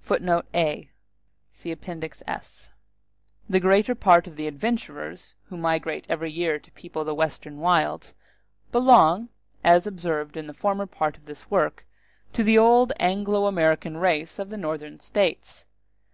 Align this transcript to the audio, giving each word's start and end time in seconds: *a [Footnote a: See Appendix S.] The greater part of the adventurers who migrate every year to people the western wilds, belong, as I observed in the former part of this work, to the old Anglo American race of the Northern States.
*a 0.00 0.04
[Footnote 0.04 0.46
a: 0.54 0.88
See 1.52 1.70
Appendix 1.70 2.22
S.] 2.26 2.70
The 3.46 3.60
greater 3.60 3.94
part 3.94 4.26
of 4.26 4.36
the 4.36 4.46
adventurers 4.46 5.34
who 5.50 5.58
migrate 5.58 6.06
every 6.08 6.30
year 6.32 6.58
to 6.58 6.70
people 6.70 7.04
the 7.04 7.14
western 7.14 7.58
wilds, 7.58 8.14
belong, 8.72 9.28
as 9.62 9.86
I 9.86 9.90
observed 9.90 10.38
in 10.38 10.46
the 10.46 10.54
former 10.54 10.86
part 10.86 11.18
of 11.18 11.26
this 11.26 11.50
work, 11.50 11.84
to 12.32 12.42
the 12.42 12.56
old 12.56 12.94
Anglo 12.98 13.44
American 13.44 13.98
race 13.98 14.38
of 14.38 14.48
the 14.48 14.56
Northern 14.56 14.98
States. 14.98 15.66